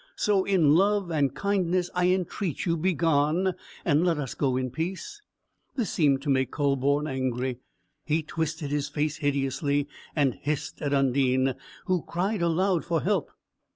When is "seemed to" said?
5.91-6.29